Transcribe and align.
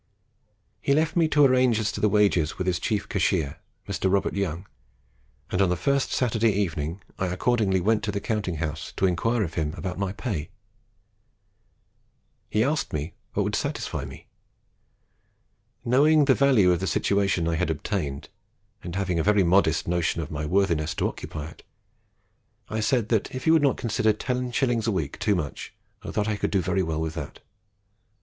He 0.81 0.95
left 0.95 1.15
me 1.15 1.27
to 1.27 1.45
arrange 1.45 1.77
as 1.77 1.91
to 1.91 2.09
wages 2.09 2.57
with 2.57 2.65
his 2.65 2.79
chief 2.79 3.07
cashier, 3.07 3.59
Mr. 3.87 4.11
Robert 4.11 4.33
Young, 4.33 4.65
and 5.51 5.61
on 5.61 5.69
the 5.69 5.77
first 5.77 6.11
Saturday 6.11 6.49
evening 6.51 7.03
I 7.19 7.27
accordingly 7.27 7.79
went 7.81 8.01
to 8.05 8.11
the 8.11 8.19
counting 8.19 8.55
house 8.55 8.91
to 8.93 9.05
enquire 9.05 9.43
of 9.43 9.53
him 9.53 9.75
about 9.77 9.99
my 9.99 10.11
pay. 10.11 10.49
He 12.49 12.63
asked 12.63 12.93
me 12.93 13.13
what 13.35 13.43
would 13.43 13.53
satisfy 13.55 14.05
me. 14.05 14.25
Knowing 15.85 16.25
the 16.25 16.33
value 16.33 16.71
of 16.71 16.79
the 16.79 16.87
situation 16.87 17.47
I 17.47 17.53
had 17.53 17.69
obtained, 17.69 18.27
and 18.81 18.95
having 18.95 19.19
a 19.19 19.23
very 19.23 19.43
modest 19.43 19.87
notion 19.87 20.19
of 20.19 20.31
my 20.31 20.47
worthiness 20.47 20.95
to 20.95 21.07
occupy 21.07 21.51
it, 21.51 21.61
I 22.69 22.79
said, 22.79 23.09
that 23.09 23.35
if 23.35 23.43
he 23.43 23.51
would 23.51 23.61
not 23.61 23.77
consider 23.77 24.13
10s. 24.13 24.87
a 24.87 24.91
week 24.91 25.19
too 25.19 25.35
much, 25.35 25.75
I 26.01 26.09
thought 26.09 26.27
I 26.27 26.37
could 26.37 26.49
do 26.49 26.61
very 26.63 26.81
well 26.81 26.99
with 27.01 27.13
that. 27.13 27.39